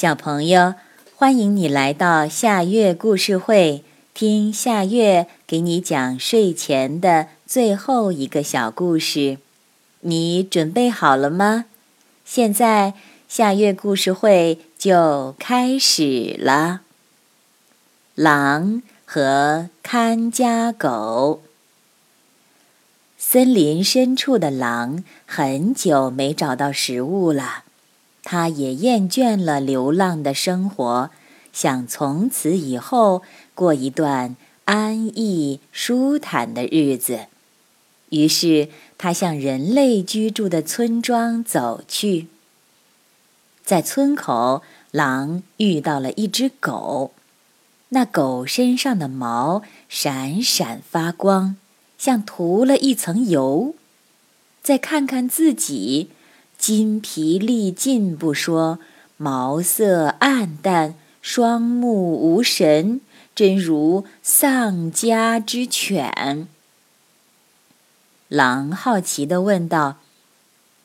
[0.00, 0.76] 小朋友，
[1.14, 3.84] 欢迎你来到夏月故事会，
[4.14, 9.36] 听夏月给你讲睡前的最后一个小故事。
[10.00, 11.66] 你准备好了吗？
[12.24, 12.94] 现在
[13.28, 16.80] 夏月故事会就开始了。
[18.14, 21.42] 狼和看家狗。
[23.18, 27.64] 森林深处的狼很久没找到食物了，
[28.22, 31.10] 他也厌倦了流浪的生活，
[31.52, 33.22] 想从此以后
[33.54, 37.26] 过一段安逸舒坦的日子。
[38.10, 42.26] 于是，他向人类居住的村庄走去。
[43.64, 47.12] 在村口，狼遇到了一只狗，
[47.90, 51.56] 那狗身上的毛闪闪发光。
[51.96, 53.74] 像涂了一层油，
[54.62, 56.08] 再看看自己，
[56.60, 58.78] 筋疲力尽不说，
[59.16, 63.00] 毛色暗淡，双目无神，
[63.34, 66.46] 真如丧家之犬。
[68.28, 69.96] 狼好奇地问道：“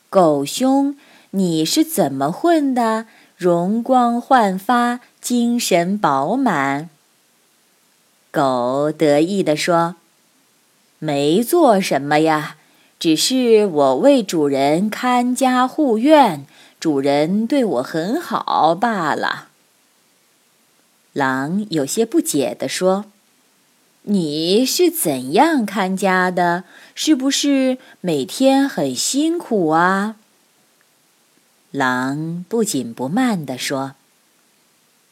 [0.08, 0.96] 狗兄，
[1.32, 3.06] 你是怎么混的？
[3.36, 6.88] 容光焕发，精神饱满。”
[8.32, 9.96] 狗得意地说。
[10.98, 12.56] 没做什么呀，
[12.98, 16.46] 只是我为主人看家护院，
[16.80, 19.48] 主人对我很好罢了。
[21.12, 23.06] 狼有些不解地说
[24.08, 26.64] ：“你是怎样看家的？
[26.94, 30.16] 是不是每天很辛苦啊？”
[31.72, 33.94] 狼不紧不慢地说：“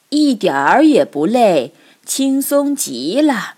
[0.09, 1.73] 一点儿也不累，
[2.07, 3.57] 轻松极了。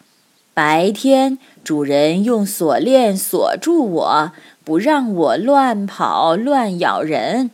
[0.56, 4.32] 白天。”主人用锁链锁住我，
[4.64, 7.50] 不让我乱跑乱咬人。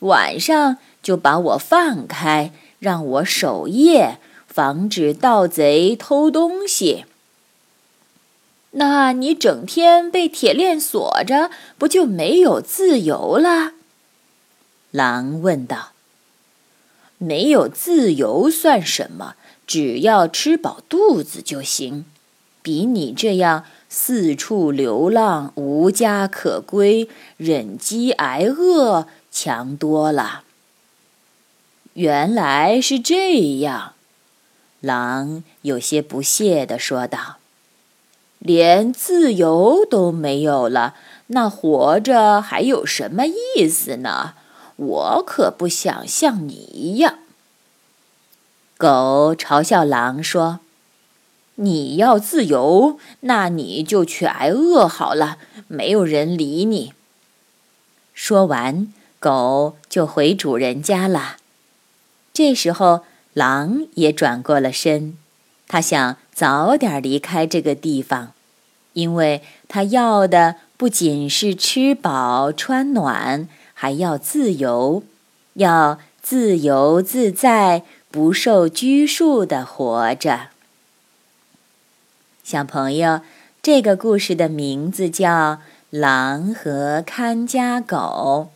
[0.00, 7.04] 晚上就把我放开，让我守夜，防止盗贼偷东西。
[8.70, 13.72] 那你整天被铁链锁着，不就没有自由了？
[14.90, 15.92] 狼问道。
[17.18, 19.34] 没有自由算什么？
[19.66, 22.06] 只要吃饱肚子就行。
[22.62, 30.42] 比你这样四处流浪、无家可归、忍饥挨饿强多了。
[31.94, 33.94] 原来是这样，
[34.80, 37.38] 狼有些不屑地说道
[38.38, 40.94] ：“连自由都没有了，
[41.28, 44.34] 那活着还有什么意思呢？
[44.76, 47.18] 我可不想像你一样。”
[48.78, 50.60] 狗嘲笑狼说。
[51.62, 55.36] 你要自由，那你就去挨饿好了，
[55.68, 56.94] 没有人理你。
[58.14, 61.36] 说完，狗就回主人家了。
[62.32, 63.02] 这时候，
[63.34, 65.18] 狼也转过了身，
[65.68, 68.32] 他想早点离开这个地方，
[68.94, 75.02] 因为他要的不仅是吃饱穿暖，还要自由，
[75.54, 80.48] 要自由自在、不受拘束的活着。
[82.50, 83.20] 小朋友，
[83.62, 85.28] 这个故事的名字叫
[85.90, 88.48] 《狼和看家狗》，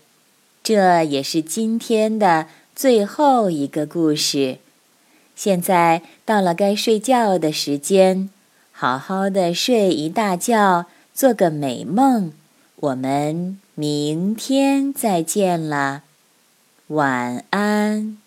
[0.65, 4.59] 这也是今天的最后一个故事。
[5.37, 8.31] 现在到了该睡觉的时间，
[8.73, 12.33] 好好的睡一大觉，做个美梦。
[12.75, 16.03] 我们明天再见了，
[16.89, 18.24] 晚安。